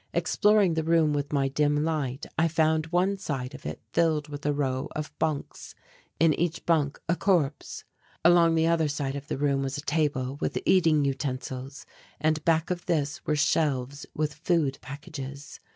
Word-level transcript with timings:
Exploring 0.15 0.73
the 0.73 0.83
room 0.83 1.13
with 1.13 1.31
my 1.31 1.47
dim 1.47 1.83
light 1.83 2.25
I 2.35 2.47
found 2.47 2.87
one 2.87 3.17
side 3.19 3.53
of 3.53 3.67
it 3.67 3.79
filled 3.93 4.29
with 4.29 4.43
a 4.47 4.51
row 4.51 4.87
of 4.95 5.15
bunks 5.19 5.75
in 6.19 6.33
each 6.33 6.65
bunk 6.65 6.99
a 7.07 7.15
corpse. 7.15 7.83
Along 8.25 8.55
the 8.55 8.65
other 8.65 8.87
side 8.87 9.15
of 9.15 9.27
the 9.27 9.37
room 9.37 9.61
was 9.61 9.77
a 9.77 9.81
table 9.81 10.39
with 10.41 10.57
eating 10.65 11.05
utensils 11.05 11.85
and 12.19 12.43
back 12.43 12.71
of 12.71 12.87
this 12.87 13.23
were 13.27 13.35
shelves 13.35 14.07
with 14.15 14.33
food 14.33 14.79
packages. 14.81 15.59